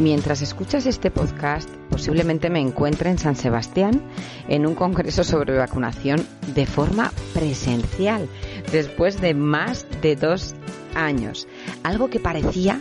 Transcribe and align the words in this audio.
Mientras 0.00 0.40
escuchas 0.40 0.86
este 0.86 1.10
podcast, 1.10 1.68
posiblemente 1.90 2.48
me 2.48 2.58
encuentre 2.58 3.10
en 3.10 3.18
San 3.18 3.36
Sebastián 3.36 4.00
en 4.48 4.66
un 4.66 4.74
congreso 4.74 5.24
sobre 5.24 5.58
vacunación 5.58 6.26
de 6.54 6.64
forma 6.64 7.12
presencial, 7.34 8.26
después 8.72 9.20
de 9.20 9.34
más 9.34 9.86
de 10.00 10.16
dos 10.16 10.54
años. 10.94 11.46
Algo 11.82 12.08
que 12.08 12.18
parecía 12.18 12.80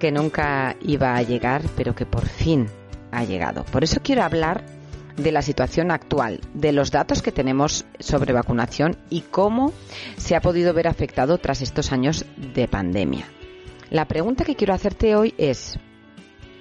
que 0.00 0.10
nunca 0.10 0.74
iba 0.80 1.14
a 1.14 1.22
llegar, 1.22 1.62
pero 1.76 1.94
que 1.94 2.04
por 2.04 2.26
fin 2.26 2.66
ha 3.12 3.22
llegado. 3.22 3.64
Por 3.66 3.84
eso 3.84 4.00
quiero 4.02 4.24
hablar 4.24 4.64
de 5.16 5.30
la 5.30 5.42
situación 5.42 5.92
actual, 5.92 6.40
de 6.52 6.72
los 6.72 6.90
datos 6.90 7.22
que 7.22 7.30
tenemos 7.30 7.84
sobre 8.00 8.32
vacunación 8.32 8.96
y 9.08 9.20
cómo 9.20 9.72
se 10.16 10.34
ha 10.34 10.40
podido 10.40 10.74
ver 10.74 10.88
afectado 10.88 11.38
tras 11.38 11.62
estos 11.62 11.92
años 11.92 12.24
de 12.36 12.66
pandemia. 12.66 13.26
La 13.90 14.08
pregunta 14.08 14.44
que 14.44 14.56
quiero 14.56 14.74
hacerte 14.74 15.14
hoy 15.14 15.32
es, 15.38 15.78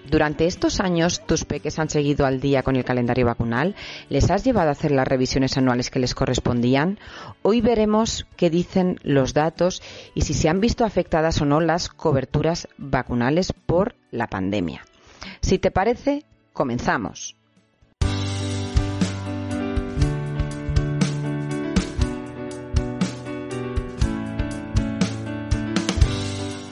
durante 0.10 0.48
estos 0.48 0.80
años, 0.80 1.22
tus 1.26 1.46
peques 1.46 1.78
han 1.80 1.90
seguido 1.90 2.26
al 2.26 2.40
día 2.40 2.64
con 2.64 2.76
el 2.76 2.84
calendario 2.84 3.26
vacunal. 3.26 3.76
¿Les 4.10 4.30
has 4.32 4.44
llevado 4.44 4.70
a 4.70 4.72
hacer 4.72 4.92
las 4.92 5.08
revisiones 5.08 5.58
anuales 5.58 5.90
que 5.92 6.00
les 6.00 6.16
correspondían? 6.16 7.00
Hoy 7.42 7.62
veremos 7.62 8.26
qué 8.36 8.50
dicen 8.50 9.00
los 9.04 9.34
datos 9.34 9.82
y 10.16 10.22
si 10.22 10.34
se 10.34 10.50
han 10.50 10.62
visto 10.62 10.84
afectadas 10.84 11.42
o 11.42 11.46
no 11.46 11.60
las 11.60 11.90
coberturas 11.90 12.68
vacunales 12.78 13.54
por 13.54 13.96
la 14.12 14.28
pandemia. 14.28 14.84
Si 15.42 15.60
te 15.60 15.72
parece, 15.72 16.24
comenzamos. 16.54 17.36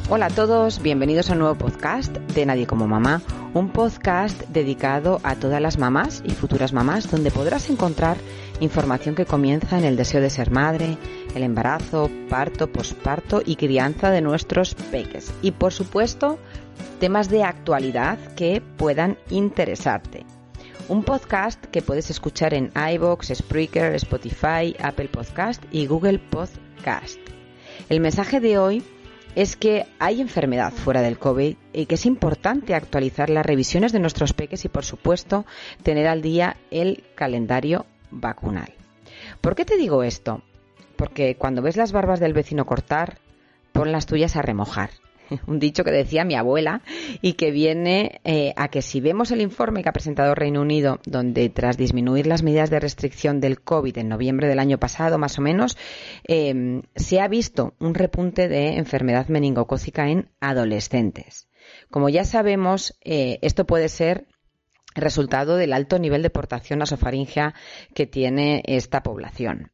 Hola 0.10 0.28
a 0.28 0.30
todos, 0.30 0.82
bienvenidos 0.82 1.30
a 1.30 1.34
un 1.34 1.40
nuevo 1.40 1.56
podcast 1.56 2.16
de 2.16 2.46
Nadie 2.46 2.66
como 2.66 2.88
Mamá, 2.88 3.22
un 3.54 3.70
podcast 3.70 4.42
dedicado 4.50 5.20
a 5.24 5.36
todas 5.36 5.62
las 5.62 5.78
mamás 5.78 6.22
y 6.26 6.32
futuras 6.32 6.74
mamás 6.74 7.10
donde 7.10 7.32
podrás 7.32 7.70
encontrar 7.70 8.18
información 8.60 9.16
que 9.16 9.26
comienza 9.26 9.78
en 9.78 9.86
el 9.86 9.96
deseo 9.96 10.22
de 10.22 10.30
ser 10.30 10.52
madre, 10.52 10.98
el 11.36 11.44
embarazo, 11.44 12.10
parto, 12.30 12.68
posparto 12.68 13.42
y 13.46 13.56
crianza 13.56 14.12
de 14.12 14.22
nuestros 14.22 14.76
peques. 14.76 15.34
Y 15.42 15.52
por 15.52 15.74
supuesto, 15.74 16.40
temas 17.00 17.30
de 17.30 17.44
actualidad 17.44 18.18
que 18.36 18.62
puedan 18.78 19.18
interesarte. 19.30 20.26
Un 20.90 21.04
podcast 21.04 21.64
que 21.66 21.82
puedes 21.82 22.10
escuchar 22.10 22.54
en 22.54 22.72
iBox, 22.94 23.34
Spreaker, 23.36 23.94
Spotify, 23.96 24.76
Apple 24.82 25.10
Podcast 25.10 25.64
y 25.72 25.86
Google 25.86 26.20
Podcast. 26.20 27.20
El 27.90 28.00
mensaje 28.00 28.40
de 28.40 28.58
hoy 28.58 28.84
es 29.38 29.56
que 29.56 29.86
hay 30.00 30.20
enfermedad 30.20 30.74
fuera 30.74 31.04
del 31.04 31.20
COVID 31.20 31.58
y 31.72 31.86
que 31.86 31.94
es 31.94 32.08
importante 32.08 32.74
actualizar 32.74 33.30
las 33.30 33.46
revisiones 33.46 33.92
de 33.92 34.00
nuestros 34.00 34.34
peques 34.34 34.66
y, 34.66 34.68
por 34.68 34.84
supuesto, 34.84 35.46
tener 35.84 36.08
al 36.08 36.24
día 36.24 36.58
el 36.72 37.04
calendario 37.14 37.86
vacunal. 38.10 38.74
¿Por 39.40 39.54
qué 39.54 39.64
te 39.64 39.78
digo 39.78 40.02
esto? 40.02 40.42
Porque 40.96 41.36
cuando 41.36 41.62
ves 41.62 41.78
las 41.78 41.92
barbas 41.92 42.20
del 42.20 42.34
vecino 42.34 42.66
cortar, 42.66 43.20
pon 43.74 43.92
las 43.92 44.08
tuyas 44.08 44.36
a 44.38 44.42
remojar. 44.42 44.90
un 45.48 45.60
dicho 45.60 45.84
que 45.84 45.92
decía 45.92 46.26
mi 46.26 46.36
abuela 46.36 46.82
y 47.22 47.34
que 47.34 47.52
viene 47.52 48.22
eh, 48.24 48.54
a 48.56 48.70
que 48.70 48.82
si 48.82 49.02
vemos 49.02 49.32
el 49.32 49.42
informe 49.42 49.84
que 49.84 49.90
ha 49.90 49.94
presentado 49.94 50.36
Reino 50.36 50.62
Unido, 50.62 51.00
donde 51.06 51.50
tras 51.50 51.78
disminuir 51.78 52.28
las 52.28 52.44
medidas 52.44 52.70
de 52.70 52.80
restricción 52.80 53.40
del 53.40 53.62
COVID 53.62 53.98
en 53.98 54.10
noviembre 54.10 54.48
del 54.48 54.60
año 54.60 54.78
pasado, 54.78 55.18
más 55.18 55.38
o 55.40 55.42
menos, 55.42 55.78
em, 56.24 56.82
se 56.96 57.20
ha 57.20 57.28
visto 57.28 57.76
un 57.80 57.94
repunte 57.94 58.48
de 58.48 58.78
enfermedad 58.78 59.28
meningocócica 59.28 60.10
en 60.10 60.30
adolescentes. 60.40 61.48
Como 61.90 62.10
ya 62.10 62.24
sabemos, 62.24 62.98
eh, 63.04 63.40
esto 63.42 63.66
puede 63.66 63.90
ser 63.90 64.28
resultado 64.96 65.58
del 65.58 65.74
alto 65.74 66.00
nivel 66.00 66.24
de 66.24 66.30
portación 66.30 66.80
nasofaringea 66.80 67.54
que 67.94 68.08
tiene 68.08 68.64
esta 68.66 69.04
población. 69.04 69.72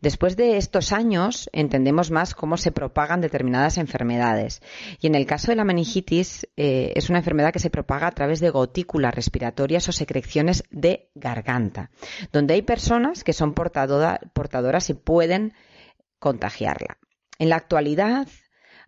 Después 0.00 0.36
de 0.36 0.56
estos 0.56 0.92
años 0.92 1.50
entendemos 1.52 2.10
más 2.10 2.34
cómo 2.34 2.56
se 2.56 2.72
propagan 2.72 3.20
determinadas 3.20 3.76
enfermedades. 3.76 4.62
Y 5.00 5.06
en 5.06 5.14
el 5.14 5.26
caso 5.26 5.52
de 5.52 5.56
la 5.56 5.64
meningitis 5.64 6.48
eh, 6.56 6.92
es 6.96 7.10
una 7.10 7.18
enfermedad 7.18 7.52
que 7.52 7.58
se 7.58 7.70
propaga 7.70 8.06
a 8.06 8.12
través 8.12 8.40
de 8.40 8.50
gotículas 8.50 9.14
respiratorias 9.14 9.88
o 9.88 9.92
secreciones 9.92 10.64
de 10.70 11.10
garganta, 11.14 11.90
donde 12.32 12.54
hay 12.54 12.62
personas 12.62 13.24
que 13.24 13.32
son 13.32 13.52
portadoras 13.54 14.90
y 14.90 14.94
pueden 14.94 15.52
contagiarla. 16.18 16.98
En 17.38 17.48
la 17.48 17.56
actualidad, 17.56 18.28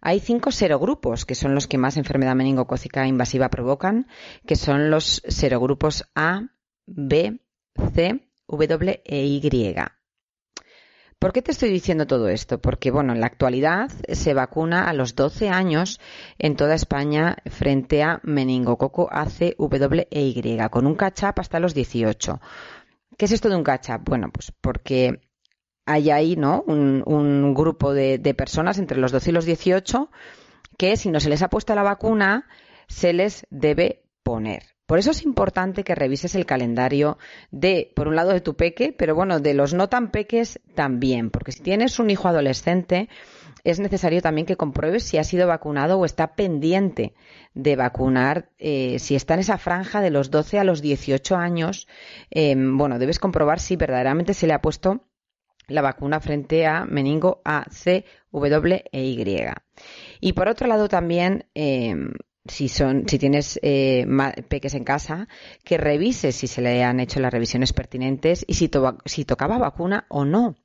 hay 0.00 0.18
cinco 0.18 0.50
serogrupos, 0.50 1.24
que 1.24 1.34
son 1.34 1.54
los 1.54 1.68
que 1.68 1.78
más 1.78 1.96
enfermedad 1.96 2.34
meningocócica 2.34 3.06
invasiva 3.06 3.50
provocan, 3.50 4.08
que 4.46 4.56
son 4.56 4.90
los 4.90 5.22
serogrupos 5.28 6.10
A, 6.14 6.48
B, 6.86 7.40
C, 7.94 8.28
W 8.48 9.02
e 9.04 9.24
Y. 9.24 10.01
¿Por 11.22 11.32
qué 11.32 11.40
te 11.40 11.52
estoy 11.52 11.70
diciendo 11.70 12.08
todo 12.08 12.28
esto? 12.28 12.60
Porque, 12.60 12.90
bueno, 12.90 13.12
en 13.12 13.20
la 13.20 13.26
actualidad 13.26 13.92
se 14.08 14.34
vacuna 14.34 14.90
a 14.90 14.92
los 14.92 15.14
12 15.14 15.50
años 15.50 16.00
en 16.36 16.56
toda 16.56 16.74
España 16.74 17.36
frente 17.48 18.02
a 18.02 18.18
meningococo 18.24 19.08
ACWY, 19.08 20.58
con 20.68 20.84
un 20.84 20.96
catch-up 20.96 21.34
hasta 21.36 21.60
los 21.60 21.74
18. 21.74 22.40
¿Qué 23.16 23.26
es 23.26 23.30
esto 23.30 23.48
de 23.48 23.54
un 23.54 23.62
catch-up? 23.62 24.00
Bueno, 24.04 24.30
pues 24.32 24.52
porque 24.60 25.20
hay 25.86 26.10
ahí, 26.10 26.34
¿no? 26.34 26.64
Un, 26.66 27.54
grupo 27.54 27.94
de 27.94 28.34
personas 28.36 28.78
entre 28.78 28.98
los 28.98 29.12
12 29.12 29.30
y 29.30 29.32
los 29.32 29.44
18 29.44 30.10
que 30.76 30.96
si 30.96 31.08
no 31.08 31.20
se 31.20 31.28
les 31.28 31.42
ha 31.42 31.50
puesto 31.50 31.72
la 31.76 31.84
vacuna, 31.84 32.48
se 32.88 33.12
les 33.12 33.46
debe 33.48 34.02
poner. 34.24 34.64
Por 34.92 34.98
eso 34.98 35.12
es 35.12 35.25
importante 35.25 35.84
que 35.84 35.94
revises 35.94 36.34
el 36.34 36.44
calendario 36.44 37.16
de, 37.50 37.91
por 37.97 38.08
un 38.08 38.14
lado, 38.14 38.30
de 38.34 38.42
tu 38.42 38.56
peque, 38.56 38.92
pero 38.92 39.14
bueno, 39.14 39.41
de 39.41 39.54
los 39.54 39.72
no 39.72 39.88
tan 39.88 40.10
peques 40.10 40.60
también, 40.75 41.30
porque 41.30 41.50
si 41.50 41.62
tienes 41.62 41.98
un 41.98 42.10
hijo 42.10 42.28
adolescente, 42.28 43.08
es 43.64 43.81
necesario 43.81 44.20
también 44.20 44.47
que 44.47 44.58
compruebes 44.58 45.04
si 45.04 45.16
ha 45.16 45.25
sido 45.25 45.48
vacunado 45.48 45.98
o 45.98 46.04
está 46.04 46.34
pendiente 46.34 47.14
de 47.54 47.75
vacunar, 47.75 48.50
eh, 48.58 48.98
si 48.98 49.14
está 49.14 49.32
en 49.32 49.41
esa 49.41 49.56
franja 49.56 50.02
de 50.02 50.10
los 50.10 50.31
12 50.31 50.58
a 50.58 50.64
los 50.64 50.82
18 50.82 51.36
años, 51.36 51.88
em, 52.28 52.76
bueno, 52.76 52.98
debes 52.98 53.19
comprobar 53.19 53.60
si 53.60 53.76
verdaderamente 53.76 54.34
se 54.34 54.47
le 54.47 54.52
ha 54.52 54.60
puesto 54.60 55.06
la 55.69 55.81
vacuna 55.81 56.20
frente 56.20 56.66
a 56.66 56.84
meningo 56.84 57.41
A, 57.47 57.64
C, 57.70 58.04
W 58.31 58.84
e 58.92 59.04
Y. 59.04 59.47
Y 60.20 60.32
por 60.34 60.48
otro 60.48 60.69
lado 60.69 60.88
también 60.88 61.47
em, 61.54 62.12
si 62.47 62.69
son, 62.69 63.08
si 63.08 63.19
tienes 63.19 63.58
eh, 63.62 64.06
peques 64.48 64.75
en 64.75 64.84
casa, 64.84 65.28
que 65.64 65.78
revises 65.78 66.34
si 66.34 66.47
se 66.47 66.60
le 66.60 66.82
han 66.82 67.00
hecho 67.00 67.20
las 67.20 67.32
revisiones 67.32 67.72
pertinentes 67.72 68.44
y 68.48 68.54
si, 68.54 68.70
si 69.04 69.25
tocaba 69.25 69.58
vacuna 69.58 70.06
o 70.08 70.25
no. 70.25 70.56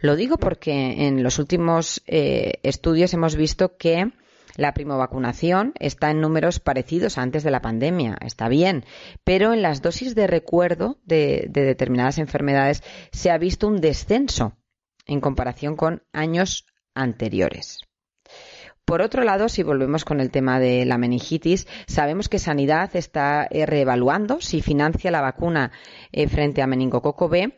Lo 0.00 0.16
digo 0.16 0.38
porque 0.38 1.06
en 1.06 1.22
los 1.22 1.38
últimos 1.38 2.02
eh, 2.06 2.54
estudios 2.62 3.12
hemos 3.12 3.36
visto 3.36 3.76
que 3.76 4.12
la 4.56 4.72
primovacunación 4.72 5.74
está 5.78 6.10
en 6.10 6.22
números 6.22 6.60
parecidos 6.60 7.18
a 7.18 7.22
antes 7.22 7.42
de 7.42 7.50
la 7.50 7.60
pandemia, 7.60 8.16
está 8.24 8.48
bien, 8.48 8.84
pero 9.22 9.52
en 9.52 9.60
las 9.60 9.82
dosis 9.82 10.14
de 10.14 10.26
recuerdo 10.26 10.98
de 11.04 11.48
determinadas 11.52 12.16
enfermedades 12.16 12.82
se 13.12 13.30
ha 13.30 13.36
visto 13.36 13.68
un 13.68 13.82
descenso 13.82 14.56
en 15.04 15.20
comparación 15.20 15.76
con 15.76 16.02
años 16.12 16.64
anteriores. 16.94 17.85
Por 18.86 19.02
otro 19.02 19.24
lado, 19.24 19.48
si 19.48 19.64
volvemos 19.64 20.04
con 20.04 20.20
el 20.20 20.30
tema 20.30 20.60
de 20.60 20.84
la 20.84 20.96
meningitis, 20.96 21.66
sabemos 21.88 22.28
que 22.28 22.38
Sanidad 22.38 22.94
está 22.94 23.44
eh, 23.50 23.66
reevaluando 23.66 24.40
si 24.40 24.62
financia 24.62 25.10
la 25.10 25.20
vacuna 25.20 25.72
eh, 26.12 26.28
frente 26.28 26.62
a 26.62 26.68
meningococo 26.68 27.28
B 27.28 27.52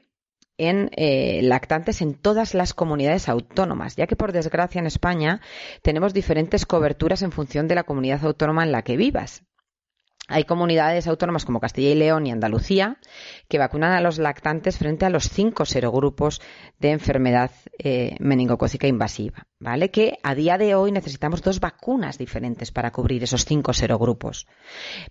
en 0.57 0.91
eh, 0.97 1.43
lactantes 1.43 2.01
en 2.01 2.15
todas 2.15 2.55
las 2.55 2.73
comunidades 2.73 3.29
autónomas, 3.29 3.95
ya 3.95 4.07
que 4.07 4.17
por 4.17 4.33
desgracia 4.33 4.79
en 4.79 4.87
España 4.87 5.43
tenemos 5.83 6.15
diferentes 6.15 6.65
coberturas 6.65 7.21
en 7.21 7.31
función 7.31 7.69
de 7.69 7.75
la 7.75 7.85
comunidad 7.85 8.25
autónoma 8.25 8.65
en 8.65 8.73
la 8.73 8.81
que 8.81 8.97
vivas. 8.97 9.43
Hay 10.31 10.45
comunidades 10.45 11.07
autónomas 11.07 11.47
como 11.47 11.59
Castilla 11.59 11.89
y 11.89 11.95
León 11.95 12.27
y 12.27 12.31
Andalucía 12.31 12.99
que 13.49 13.57
vacunan 13.57 13.93
a 13.93 14.03
los 14.03 14.19
lactantes 14.19 14.77
frente 14.77 15.07
a 15.07 15.11
los 15.11 15.31
cinco 15.31 15.65
serogrupos 15.65 16.43
de 16.79 16.91
enfermedad 16.91 17.51
eh, 17.79 18.15
meningocócica 18.21 18.87
invasiva, 18.87 19.47
¿vale? 19.59 19.91
Que 19.91 20.19
a 20.23 20.35
día 20.35 20.59
de 20.59 20.75
hoy 20.75 20.93
necesitamos 20.93 21.41
dos 21.41 21.61
vacunas 21.61 22.19
diferentes 22.19 22.71
para 22.71 22.91
cubrir 22.93 23.23
esos 23.23 23.47
cinco 23.47 23.73
serogrupos. 23.73 24.47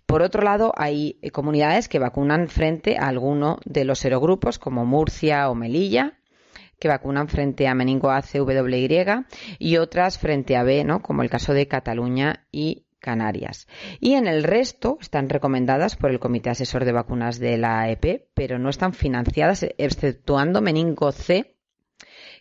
Por 0.05 0.21
otro 0.21 0.43
lado, 0.43 0.71
hay 0.77 1.17
eh, 1.23 1.31
comunidades 1.31 1.89
que 1.89 1.97
vacunan 1.97 2.47
frente 2.47 2.97
a 2.97 3.07
alguno 3.07 3.57
de 3.65 3.85
los 3.85 3.97
serogrupos 3.97 4.59
como 4.59 4.85
Murcia 4.85 5.49
o 5.49 5.55
Melilla, 5.55 6.19
que 6.79 6.87
vacunan 6.87 7.27
frente 7.27 7.67
a 7.67 7.73
meningo 7.73 8.11
ACWY 8.11 9.25
y 9.57 9.77
otras 9.77 10.19
frente 10.19 10.55
a 10.55 10.63
B, 10.63 10.83
¿no? 10.83 11.01
como 11.01 11.23
el 11.23 11.29
caso 11.31 11.53
de 11.53 11.67
Cataluña 11.67 12.45
y 12.51 12.86
Canarias. 12.99 13.67
Y 13.99 14.13
en 14.13 14.27
el 14.27 14.43
resto 14.43 14.97
están 14.99 15.29
recomendadas 15.29 15.95
por 15.95 16.11
el 16.11 16.19
Comité 16.19 16.49
Asesor 16.49 16.85
de 16.85 16.91
Vacunas 16.91 17.39
de 17.39 17.57
la 17.57 17.81
AEP, 17.81 18.29
pero 18.33 18.59
no 18.59 18.69
están 18.69 18.93
financiadas, 18.93 19.65
exceptuando 19.77 20.61
Meningo 20.61 21.11
C, 21.11 21.57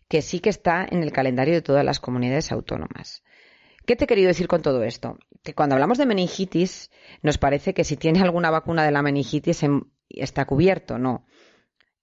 que 0.09 0.23
sí 0.23 0.41
que 0.41 0.51
está 0.51 0.87
en 0.89 1.03
el 1.03 1.13
calendario 1.13 1.55
de 1.55 1.63
todas 1.63 1.85
las 1.85 2.01
comunidades 2.01 2.53
autónomas. 2.53 3.23
¿Qué 3.87 3.95
te 3.95 4.05
he 4.05 4.09
querido 4.09 4.29
decir 4.29 4.49
con 4.49 4.63
todo 4.63 4.83
esto? 4.83 5.19
Que 5.45 5.55
cuando 5.55 5.77
hablamos 5.77 5.99
de 5.99 6.07
meningitis, 6.07 6.91
nos 7.23 7.39
parece 7.39 7.73
que 7.73 7.85
si 7.85 7.97
tiene 7.97 8.21
alguna 8.21 8.51
vacuna 8.51 8.85
de 8.85 8.91
la 8.91 9.03
meningitis 9.03 9.65
está 10.09 10.45
cubierto. 10.45 10.99
No. 10.99 11.25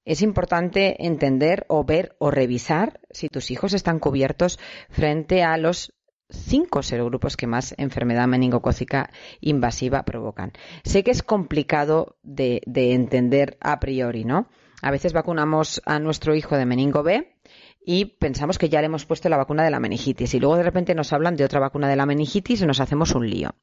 Es 0.06 0.22
importante 0.22 1.06
entender 1.06 1.66
o 1.70 1.84
ver 1.84 2.16
o 2.20 2.32
revisar 2.32 3.02
si 3.10 3.30
tus 3.30 3.52
hijos 3.52 3.74
están 3.74 4.00
cubiertos 4.00 4.60
frente 4.90 5.44
a 5.44 5.58
los 5.58 5.94
cinco 6.34 6.84
serogrupos 6.84 7.38
que 7.38 7.48
más 7.48 7.74
enfermedad 7.78 8.28
meningocócica 8.28 9.10
invasiva 9.40 10.04
provocan. 10.04 10.52
Sé 10.84 11.04
que 11.04 11.12
es 11.12 11.24
complicado 11.24 12.18
de, 12.24 12.62
de 12.66 12.94
entender 12.94 13.58
a 13.62 13.80
priori, 13.80 14.26
¿no? 14.26 14.48
A 14.82 14.92
veces 14.92 15.14
vacunamos 15.14 15.82
a 15.86 16.00
nuestro 16.00 16.36
hijo 16.36 16.58
de 16.58 16.66
meningo 16.66 17.04
B 17.04 17.38
y 17.86 18.06
pensamos 18.06 18.58
que 18.58 18.70
ya 18.70 18.82
le 18.82 18.88
hemos 18.88 19.06
puesto 19.06 19.30
la 19.30 19.38
vacuna 19.38 19.64
de 19.64 19.72
la 19.72 19.80
meningitis 19.80 20.34
y 20.34 20.40
luego 20.40 20.58
de 20.58 20.64
repente 20.64 20.96
nos 20.96 21.14
hablan 21.14 21.36
de 21.36 21.46
otra 21.46 21.60
vacuna 21.60 21.88
de 21.88 21.96
la 21.96 22.06
meningitis 22.06 22.62
y 22.62 22.66
nos 22.66 22.80
hacemos 22.80 23.16
un 23.16 23.30
lío. 23.30 23.56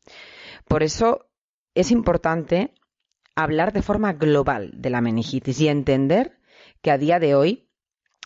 Por 0.67 0.83
eso 0.83 1.27
es 1.75 1.91
importante 1.91 2.75
hablar 3.35 3.73
de 3.73 3.83
forma 3.83 4.13
global 4.15 4.71
de 4.75 4.91
la 4.91 5.01
meningitis 5.01 5.61
y 5.61 5.69
entender 5.69 6.39
que 6.83 6.91
a 6.91 6.99
día 6.99 7.19
de 7.19 7.35
hoy 7.35 7.69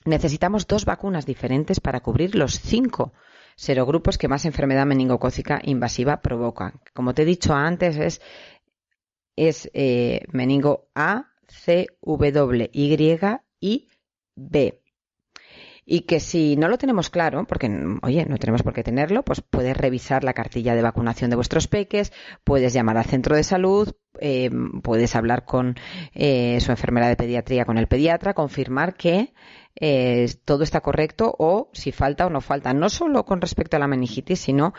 necesitamos 0.04 0.66
dos 0.66 0.84
vacunas 0.84 1.26
diferentes 1.26 1.80
para 1.80 2.00
cubrir 2.00 2.34
los 2.34 2.60
cinco 2.60 3.12
serogrupos 3.56 4.18
que 4.18 4.28
más 4.28 4.44
enfermedad 4.44 4.86
meningocócica 4.86 5.60
invasiva 5.64 6.20
provocan. 6.20 6.80
Como 6.92 7.14
te 7.14 7.22
he 7.22 7.26
dicho 7.26 7.54
antes, 7.54 7.96
es, 7.96 8.20
es 9.36 9.70
eh, 9.74 10.22
meningo 10.32 10.88
A, 10.94 11.30
C, 11.48 11.86
W, 12.02 12.70
Y 12.72 13.18
y 13.60 13.88
B 14.36 14.83
y 15.86 16.02
que 16.02 16.20
si 16.20 16.56
no 16.56 16.68
lo 16.68 16.78
tenemos 16.78 17.10
claro, 17.10 17.44
porque 17.46 17.70
oye, 18.02 18.24
no 18.26 18.38
tenemos 18.38 18.62
por 18.62 18.72
qué 18.72 18.82
tenerlo, 18.82 19.22
pues 19.22 19.42
puedes 19.42 19.76
revisar 19.76 20.24
la 20.24 20.32
cartilla 20.32 20.74
de 20.74 20.82
vacunación 20.82 21.30
de 21.30 21.36
vuestros 21.36 21.68
peques, 21.68 22.12
puedes 22.42 22.72
llamar 22.72 22.96
al 22.96 23.04
centro 23.04 23.36
de 23.36 23.44
salud, 23.44 23.92
eh, 24.20 24.50
puedes 24.82 25.14
hablar 25.16 25.44
con 25.44 25.76
eh, 26.14 26.58
su 26.60 26.70
enfermera 26.70 27.08
de 27.08 27.16
pediatría, 27.16 27.64
con 27.64 27.78
el 27.78 27.88
pediatra, 27.88 28.34
confirmar 28.34 28.94
que 28.94 29.34
eh, 29.76 30.32
todo 30.44 30.62
está 30.62 30.80
correcto 30.80 31.34
o 31.38 31.68
si 31.72 31.92
falta 31.92 32.26
o 32.26 32.30
no 32.30 32.40
falta, 32.40 32.72
no 32.72 32.88
solo 32.88 33.24
con 33.24 33.40
respecto 33.40 33.76
a 33.76 33.80
la 33.80 33.88
meningitis, 33.88 34.40
sino 34.40 34.72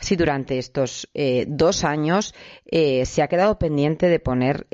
si 0.00 0.16
durante 0.16 0.58
estos 0.58 1.08
eh, 1.14 1.44
dos 1.48 1.84
años 1.84 2.34
eh, 2.64 3.04
se 3.06 3.22
ha 3.22 3.28
quedado 3.28 3.58
pendiente 3.58 4.08
de 4.08 4.18
poner 4.20 4.66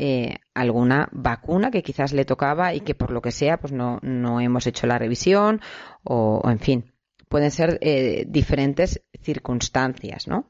alguna 0.55 1.09
vacuna 1.13 1.71
que 1.71 1.83
quizás 1.83 2.13
le 2.13 2.25
tocaba 2.25 2.75
y 2.75 2.81
que 2.81 2.95
por 2.95 3.11
lo 3.11 3.21
que 3.21 3.33
sea 3.33 3.59
pues 3.59 3.73
no, 3.73 3.99
no 4.03 4.41
hemos 4.41 4.67
hecho 4.67 4.87
la 4.87 4.99
revisión 4.99 5.61
o, 6.05 6.43
en 6.45 6.59
fin 6.61 6.93
pueden 7.29 7.51
ser 7.51 7.79
diferentes 8.27 9.03
circunstancias, 9.21 10.29
¿no? 10.29 10.49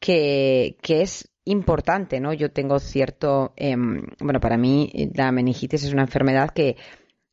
Que, 0.00 0.76
que, 0.82 1.02
es 1.02 1.30
importante, 1.44 2.18
¿no? 2.18 2.32
Yo 2.32 2.50
tengo 2.50 2.80
cierto, 2.80 3.52
em, 3.54 4.02
bueno, 4.18 4.40
para 4.40 4.56
mí 4.56 4.90
la 5.14 5.30
meningitis 5.30 5.84
es 5.84 5.92
una 5.92 6.02
enfermedad 6.02 6.50
que 6.50 6.76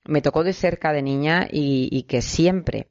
me 0.06 0.22
tocó 0.22 0.44
de 0.44 0.54
cerca 0.54 0.94
de 0.94 1.02
niña 1.02 1.48
y, 1.50 2.04
que 2.04 2.22
siempre 2.22 2.88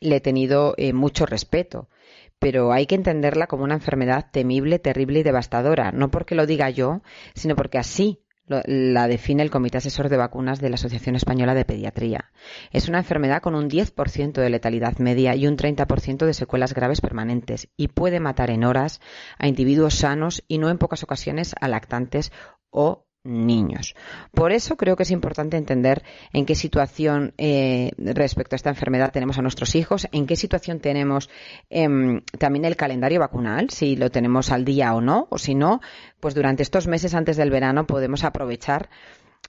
le 0.00 0.16
he 0.16 0.20
tenido 0.20 0.74
eh, 0.76 0.92
mucho 0.92 1.26
respeto. 1.26 1.88
Pero 2.38 2.72
hay 2.72 2.86
que 2.86 2.94
entenderla 2.94 3.46
como 3.46 3.64
una 3.64 3.74
enfermedad 3.74 4.26
temible, 4.30 4.78
terrible 4.78 5.20
y 5.20 5.22
devastadora, 5.22 5.92
no 5.92 6.10
porque 6.10 6.34
lo 6.34 6.46
diga 6.46 6.70
yo, 6.70 7.02
sino 7.34 7.56
porque 7.56 7.78
así 7.78 8.22
la 8.48 9.08
define 9.08 9.42
el 9.42 9.50
Comité 9.50 9.78
Asesor 9.78 10.08
de 10.08 10.16
Vacunas 10.16 10.60
de 10.60 10.70
la 10.70 10.76
Asociación 10.76 11.16
Española 11.16 11.54
de 11.54 11.64
Pediatría. 11.64 12.30
Es 12.70 12.88
una 12.88 12.98
enfermedad 12.98 13.42
con 13.42 13.54
un 13.54 13.68
10% 13.68 14.32
de 14.32 14.50
letalidad 14.50 14.98
media 14.98 15.34
y 15.34 15.46
un 15.46 15.56
30% 15.56 16.26
de 16.26 16.34
secuelas 16.34 16.72
graves 16.72 17.00
permanentes 17.00 17.68
y 17.76 17.88
puede 17.88 18.20
matar 18.20 18.50
en 18.50 18.64
horas 18.64 19.00
a 19.38 19.48
individuos 19.48 19.94
sanos 19.94 20.44
y 20.46 20.58
no 20.58 20.70
en 20.70 20.78
pocas 20.78 21.02
ocasiones 21.02 21.54
a 21.60 21.66
lactantes 21.66 22.30
o 22.70 23.05
niños. 23.26 23.94
Por 24.32 24.52
eso 24.52 24.76
creo 24.76 24.96
que 24.96 25.02
es 25.02 25.10
importante 25.10 25.56
entender 25.56 26.02
en 26.32 26.46
qué 26.46 26.54
situación 26.54 27.34
eh, 27.38 27.90
respecto 27.98 28.54
a 28.54 28.58
esta 28.58 28.70
enfermedad 28.70 29.12
tenemos 29.12 29.38
a 29.38 29.42
nuestros 29.42 29.74
hijos, 29.74 30.08
en 30.12 30.26
qué 30.26 30.36
situación 30.36 30.80
tenemos 30.80 31.28
em, 31.70 32.22
también 32.38 32.64
el 32.64 32.76
calendario 32.76 33.20
vacunal, 33.20 33.70
si 33.70 33.96
lo 33.96 34.10
tenemos 34.10 34.50
al 34.50 34.64
día 34.64 34.94
o 34.94 35.00
no, 35.00 35.26
o 35.30 35.38
si 35.38 35.54
no, 35.54 35.80
pues 36.20 36.34
durante 36.34 36.62
estos 36.62 36.86
meses 36.86 37.14
antes 37.14 37.36
del 37.36 37.50
verano 37.50 37.86
podemos 37.86 38.24
aprovechar 38.24 38.88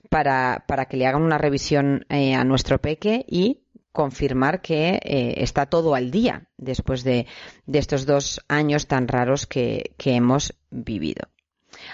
para, 0.08 0.64
para 0.66 0.86
que 0.86 0.96
le 0.96 1.06
hagan 1.06 1.22
una 1.22 1.38
revisión 1.38 2.06
eh, 2.08 2.34
a 2.34 2.44
nuestro 2.44 2.78
peque 2.78 3.24
y 3.28 3.62
confirmar 3.92 4.60
que 4.60 5.00
eh, 5.02 5.34
está 5.38 5.66
todo 5.66 5.94
al 5.94 6.10
día 6.10 6.48
después 6.56 7.02
de, 7.02 7.26
de, 7.66 7.78
estos 7.78 8.06
dos 8.06 8.44
años 8.48 8.86
tan 8.86 9.08
raros 9.08 9.46
que, 9.46 9.92
que 9.96 10.12
hemos 10.14 10.54
vivido. 10.70 11.28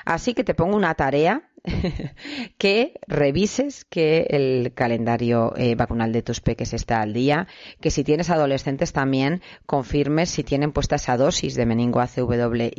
Así 0.04 0.34
que 0.34 0.44
te 0.44 0.54
pongo 0.54 0.76
una 0.76 0.94
tarea 0.94 1.50
que 2.58 3.00
revises 3.06 3.84
que 3.84 4.26
el 4.30 4.72
calendario 4.74 5.54
eh, 5.56 5.74
vacunal 5.74 6.12
de 6.12 6.22
tus 6.22 6.40
peques 6.40 6.72
está 6.74 7.00
al 7.00 7.14
día, 7.14 7.46
que 7.80 7.90
si 7.90 8.04
tienes 8.04 8.30
adolescentes 8.30 8.92
también 8.92 9.42
confirmes 9.66 10.30
si 10.30 10.44
tienen 10.44 10.72
puesta 10.72 10.96
esa 10.96 11.16
dosis 11.16 11.54
de 11.54 11.66
meningo 11.66 12.00
ACWY, 12.00 12.72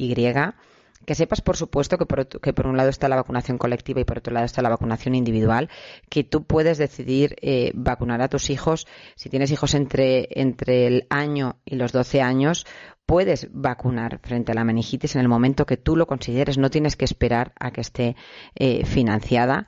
que 1.05 1.15
sepas, 1.15 1.41
por 1.41 1.57
supuesto, 1.57 1.97
que 1.97 2.05
por, 2.05 2.27
que 2.27 2.53
por, 2.53 2.67
un 2.67 2.77
lado 2.77 2.89
está 2.89 3.07
la 3.07 3.15
vacunación 3.15 3.57
colectiva 3.57 4.01
y 4.01 4.05
por 4.05 4.19
otro 4.19 4.33
lado 4.33 4.45
está 4.45 4.61
la 4.61 4.69
vacunación 4.69 5.15
individual, 5.15 5.69
que 6.09 6.23
tú 6.23 6.43
puedes 6.43 6.77
decidir 6.77 7.35
eh, 7.41 7.71
vacunar 7.75 8.21
a 8.21 8.29
tus 8.29 8.49
hijos, 8.49 8.87
si 9.15 9.29
tienes 9.29 9.51
hijos 9.51 9.73
entre, 9.73 10.27
entre 10.31 10.87
el 10.87 11.07
año 11.09 11.57
y 11.65 11.75
los 11.75 11.91
12 11.91 12.21
años, 12.21 12.65
puedes 13.05 13.49
vacunar 13.51 14.19
frente 14.19 14.51
a 14.51 14.55
la 14.55 14.63
meningitis 14.63 15.15
en 15.15 15.21
el 15.21 15.27
momento 15.27 15.65
que 15.65 15.77
tú 15.77 15.95
lo 15.95 16.07
consideres, 16.07 16.57
no 16.57 16.69
tienes 16.69 16.95
que 16.95 17.05
esperar 17.05 17.53
a 17.59 17.71
que 17.71 17.81
esté 17.81 18.15
eh, 18.55 18.85
financiada. 18.85 19.67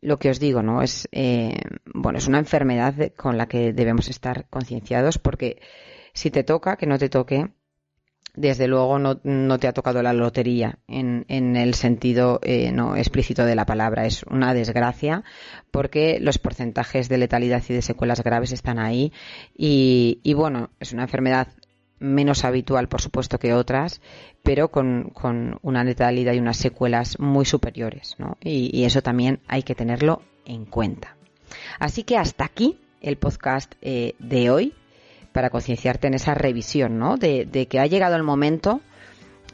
Lo 0.00 0.18
que 0.18 0.30
os 0.30 0.40
digo, 0.40 0.62
¿no? 0.62 0.82
Es, 0.82 1.08
eh, 1.12 1.60
bueno, 1.94 2.18
es 2.18 2.26
una 2.26 2.38
enfermedad 2.38 3.12
con 3.16 3.38
la 3.38 3.46
que 3.46 3.72
debemos 3.72 4.08
estar 4.08 4.48
concienciados 4.48 5.18
porque 5.18 5.60
si 6.12 6.30
te 6.30 6.42
toca, 6.42 6.76
que 6.76 6.86
no 6.86 6.98
te 6.98 7.08
toque, 7.08 7.52
desde 8.34 8.66
luego 8.66 8.98
no, 8.98 9.58
te 9.58 9.68
ha 9.68 9.72
tocado 9.72 10.02
la 10.02 10.12
lotería 10.12 10.78
en, 10.88 11.26
en 11.28 11.56
el 11.56 11.74
sentido 11.74 12.40
eh, 12.42 12.72
no 12.72 12.96
explícito 12.96 13.44
de 13.44 13.54
la 13.54 13.66
palabra. 13.66 14.06
Es 14.06 14.22
una 14.24 14.54
desgracia 14.54 15.22
porque 15.70 16.18
los 16.20 16.38
porcentajes 16.38 17.08
de 17.08 17.18
letalidad 17.18 17.62
y 17.68 17.74
de 17.74 17.82
secuelas 17.82 18.22
graves 18.22 18.52
están 18.52 18.78
ahí 18.78 19.12
y, 19.54 20.20
y 20.22 20.34
bueno, 20.34 20.70
es 20.80 20.92
una 20.92 21.02
enfermedad 21.02 21.48
menos 22.02 22.44
habitual, 22.44 22.88
por 22.88 23.00
supuesto, 23.00 23.38
que 23.38 23.54
otras, 23.54 24.00
pero 24.42 24.68
con, 24.68 25.12
una 25.62 25.84
letalidad 25.84 26.34
y 26.34 26.40
unas 26.40 26.56
secuelas 26.56 27.18
muy 27.18 27.44
superiores, 27.44 28.16
¿no? 28.18 28.36
Y, 28.42 28.84
eso 28.84 29.02
también 29.02 29.40
hay 29.46 29.62
que 29.62 29.74
tenerlo 29.74 30.22
en 30.44 30.64
cuenta. 30.64 31.16
Así 31.78 32.02
que 32.02 32.18
hasta 32.18 32.44
aquí 32.44 32.78
el 33.00 33.16
podcast 33.16 33.74
eh, 33.80 34.14
de 34.18 34.50
hoy 34.50 34.74
para 35.32 35.50
concienciarte 35.50 36.06
en 36.06 36.14
esa 36.14 36.34
revisión, 36.34 36.98
¿no? 36.98 37.16
De, 37.16 37.66
que 37.68 37.80
ha 37.80 37.86
llegado 37.86 38.16
el 38.16 38.22
momento 38.22 38.80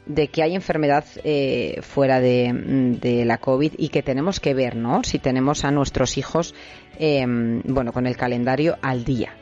de 0.05 0.27
que 0.27 0.43
hay 0.43 0.55
enfermedad 0.55 1.05
eh, 1.23 1.79
fuera 1.81 2.19
de, 2.19 3.23
la 3.25 3.37
COVID 3.37 3.73
y 3.77 3.89
que 3.89 4.01
tenemos 4.01 4.39
que 4.39 4.53
ver, 4.53 4.75
¿no? 4.75 5.03
Si 5.03 5.19
tenemos 5.19 5.65
a 5.65 5.71
nuestros 5.71 6.17
hijos, 6.17 6.55
em, 6.97 7.61
bueno, 7.63 7.93
con 7.93 8.07
el 8.07 8.17
calendario 8.17 8.77
al 8.81 9.03
día. 9.03 9.33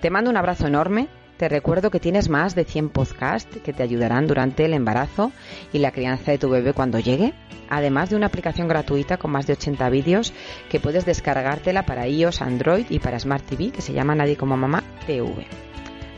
Te 0.00 0.10
mando 0.10 0.30
un 0.30 0.36
abrazo 0.36 0.66
enorme 0.66 1.08
te 1.42 1.48
recuerdo 1.48 1.90
que 1.90 1.98
tienes 1.98 2.28
más 2.28 2.54
de 2.54 2.62
100 2.62 2.90
podcasts 2.90 3.58
que 3.64 3.72
te 3.72 3.82
ayudarán 3.82 4.28
durante 4.28 4.64
el 4.64 4.74
embarazo 4.74 5.32
y 5.72 5.80
la 5.80 5.90
crianza 5.90 6.30
de 6.30 6.38
tu 6.38 6.48
bebé 6.48 6.72
cuando 6.72 7.00
llegue, 7.00 7.34
además 7.68 8.10
de 8.10 8.14
una 8.14 8.26
aplicación 8.26 8.68
gratuita 8.68 9.16
con 9.16 9.32
más 9.32 9.48
de 9.48 9.54
80 9.54 9.90
vídeos 9.90 10.32
que 10.70 10.78
puedes 10.78 11.04
descargártela 11.04 11.84
para 11.84 12.06
iOS, 12.06 12.42
Android 12.42 12.86
y 12.90 13.00
para 13.00 13.18
Smart 13.18 13.44
TV 13.44 13.72
que 13.72 13.82
se 13.82 13.92
llama 13.92 14.14
Nadie 14.14 14.36
como 14.36 14.56
Mamá 14.56 14.84
TV. 15.04 15.48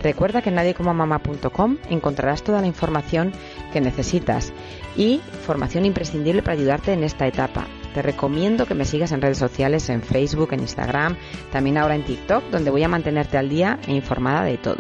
Recuerda 0.03 0.43
que 0.43 0.51
en 0.51 0.57
nadiecomomamá.com 0.57 1.79
encontrarás 1.89 2.43
toda 2.43 2.61
la 2.61 2.67
información 2.67 3.33
que 3.73 3.81
necesitas 3.81 4.53
y 4.95 5.23
formación 5.47 5.87
imprescindible 5.87 6.43
para 6.43 6.59
ayudarte 6.59 6.93
en 6.93 7.03
esta 7.03 7.27
etapa. 7.27 7.67
Te 7.95 8.03
recomiendo 8.03 8.67
que 8.67 8.75
me 8.75 8.85
sigas 8.85 9.13
en 9.13 9.23
redes 9.23 9.39
sociales, 9.39 9.89
en 9.89 10.03
Facebook, 10.03 10.53
en 10.53 10.61
Instagram, 10.61 11.17
también 11.51 11.79
ahora 11.79 11.95
en 11.95 12.05
TikTok, 12.05 12.45
donde 12.51 12.71
voy 12.71 12.83
a 12.83 12.89
mantenerte 12.89 13.39
al 13.39 13.49
día 13.49 13.79
e 13.87 13.93
informada 13.93 14.45
de 14.45 14.59
todo. 14.59 14.77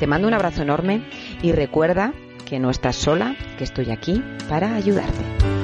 Te 0.00 0.06
mando 0.06 0.26
un 0.26 0.32
abrazo 0.32 0.62
enorme 0.62 1.02
y 1.42 1.52
recuerda 1.52 2.14
que 2.46 2.58
no 2.58 2.70
estás 2.70 2.96
sola, 2.96 3.36
que 3.58 3.64
estoy 3.64 3.90
aquí 3.90 4.24
para 4.48 4.74
ayudarte. 4.74 5.59